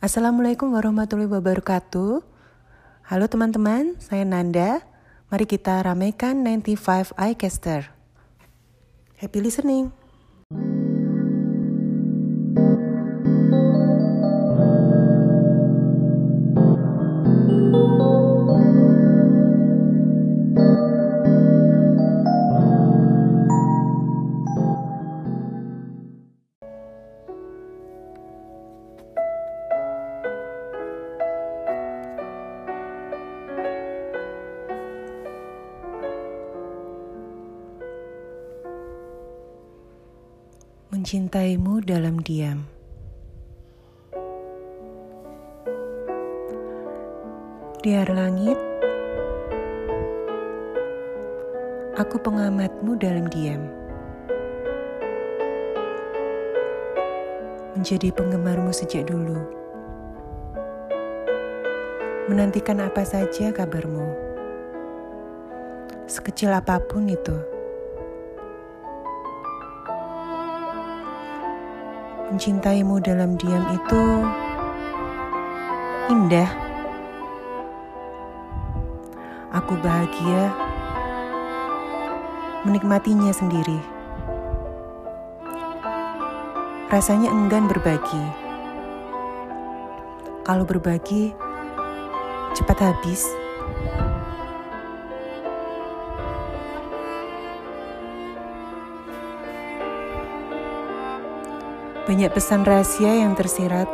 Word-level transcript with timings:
Assalamualaikum 0.00 0.72
warahmatullahi 0.72 1.28
wabarakatuh. 1.28 2.24
Halo 3.04 3.24
teman-teman, 3.28 4.00
saya 4.00 4.24
Nanda. 4.24 4.80
Mari 5.28 5.44
kita 5.44 5.76
ramaikan 5.76 6.40
95 6.40 7.12
iCaster. 7.36 7.92
Happy 9.20 9.44
listening. 9.44 9.92
Mencintaimu 41.00 41.80
dalam 41.80 42.20
diam. 42.20 42.68
Liar 47.80 48.04
langit, 48.12 48.60
aku 51.96 52.20
pengamatmu 52.20 53.00
dalam 53.00 53.32
diam. 53.32 53.64
Menjadi 57.80 58.12
penggemarmu 58.12 58.68
sejak 58.68 59.08
dulu. 59.08 59.40
Menantikan 62.28 62.76
apa 62.76 63.08
saja 63.08 63.48
kabarmu. 63.48 64.04
Sekecil 66.04 66.52
apa 66.52 66.76
pun 66.76 67.08
itu. 67.08 67.49
Mencintaimu 72.30 73.02
dalam 73.02 73.34
diam 73.34 73.66
itu 73.74 74.04
indah. 76.14 76.46
Aku 79.50 79.74
bahagia 79.82 80.54
menikmatinya 82.62 83.34
sendiri. 83.34 83.82
Rasanya 86.86 87.34
enggan 87.34 87.66
berbagi. 87.66 88.24
Kalau 90.46 90.62
berbagi, 90.62 91.34
cepat 92.54 92.78
habis. 92.78 93.26
Banyak 102.08 102.32
pesan 102.32 102.64
rahasia 102.64 103.12
yang 103.20 103.36
tersirat. 103.36 103.84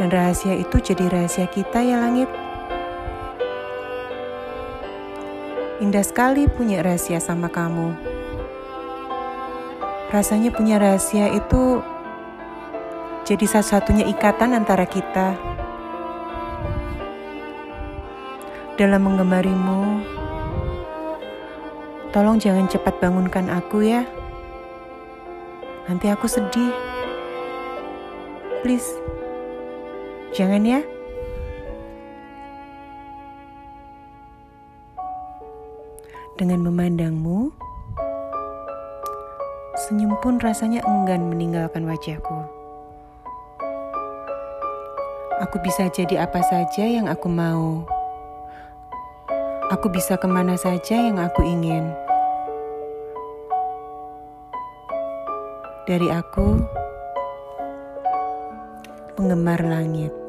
Dan 0.00 0.08
rahasia 0.08 0.56
itu 0.56 0.80
jadi 0.80 1.04
rahasia 1.12 1.44
kita 1.50 1.84
ya 1.84 2.00
langit. 2.00 2.30
Indah 5.82 6.06
sekali 6.06 6.46
punya 6.46 6.80
rahasia 6.80 7.18
sama 7.18 7.50
kamu. 7.50 7.92
Rasanya 10.14 10.54
punya 10.54 10.80
rahasia 10.80 11.28
itu 11.32 11.82
jadi 13.28 13.44
satu-satunya 13.46 14.08
ikatan 14.12 14.56
antara 14.56 14.88
kita. 14.88 15.36
Dalam 18.80 19.04
menggemarimu, 19.04 20.00
tolong 22.10 22.40
jangan 22.40 22.66
cepat 22.66 22.98
bangunkan 22.98 23.52
aku 23.52 23.84
ya. 23.84 24.02
Nanti 25.90 26.06
aku 26.06 26.30
sedih. 26.30 26.70
Please, 28.62 28.86
jangan 30.30 30.62
ya. 30.62 30.80
Dengan 36.38 36.62
memandangmu, 36.62 37.50
senyum 39.86 40.14
pun 40.22 40.38
rasanya 40.38 40.82
enggan 40.86 41.26
meninggalkan 41.26 41.82
wajahku. 41.86 42.46
Aku 45.42 45.58
bisa 45.66 45.90
jadi 45.90 46.22
apa 46.22 46.38
saja 46.46 46.86
yang 46.86 47.10
aku 47.10 47.26
mau. 47.26 47.82
Aku 49.74 49.90
bisa 49.90 50.14
ke 50.14 50.30
mana 50.30 50.54
saja 50.54 50.94
yang 50.94 51.18
aku 51.18 51.42
ingin. 51.42 51.90
Dari 55.82 56.06
aku, 56.14 56.62
penggemar 59.18 59.58
langit. 59.66 60.21